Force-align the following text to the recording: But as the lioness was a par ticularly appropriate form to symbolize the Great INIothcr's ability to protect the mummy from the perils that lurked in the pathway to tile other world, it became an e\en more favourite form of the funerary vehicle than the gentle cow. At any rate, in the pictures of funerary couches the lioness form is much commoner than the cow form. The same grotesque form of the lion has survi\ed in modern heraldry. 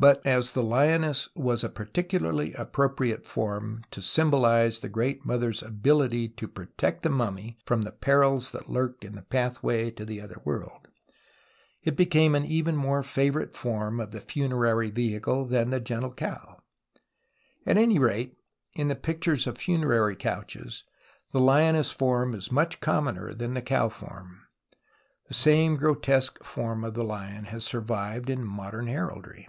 But 0.00 0.24
as 0.24 0.52
the 0.52 0.62
lioness 0.62 1.28
was 1.34 1.64
a 1.64 1.68
par 1.68 1.86
ticularly 1.86 2.56
appropriate 2.56 3.26
form 3.26 3.82
to 3.90 4.00
symbolize 4.00 4.78
the 4.78 4.88
Great 4.88 5.24
INIothcr's 5.24 5.60
ability 5.60 6.28
to 6.28 6.46
protect 6.46 7.02
the 7.02 7.10
mummy 7.10 7.58
from 7.66 7.82
the 7.82 7.90
perils 7.90 8.52
that 8.52 8.70
lurked 8.70 9.04
in 9.04 9.14
the 9.16 9.22
pathway 9.22 9.90
to 9.90 10.06
tile 10.06 10.22
other 10.22 10.40
world, 10.44 10.86
it 11.82 11.96
became 11.96 12.36
an 12.36 12.44
e\en 12.44 12.76
more 12.76 13.02
favourite 13.02 13.56
form 13.56 13.98
of 13.98 14.12
the 14.12 14.20
funerary 14.20 14.88
vehicle 14.88 15.44
than 15.46 15.70
the 15.70 15.80
gentle 15.80 16.14
cow. 16.14 16.62
At 17.66 17.76
any 17.76 17.98
rate, 17.98 18.36
in 18.74 18.86
the 18.86 18.94
pictures 18.94 19.48
of 19.48 19.58
funerary 19.58 20.14
couches 20.14 20.84
the 21.32 21.40
lioness 21.40 21.90
form 21.90 22.34
is 22.34 22.52
much 22.52 22.78
commoner 22.78 23.34
than 23.34 23.54
the 23.54 23.62
cow 23.62 23.88
form. 23.88 24.42
The 25.26 25.34
same 25.34 25.74
grotesque 25.74 26.44
form 26.44 26.84
of 26.84 26.94
the 26.94 27.02
lion 27.02 27.46
has 27.46 27.64
survi\ed 27.64 28.30
in 28.30 28.44
modern 28.44 28.86
heraldry. 28.86 29.48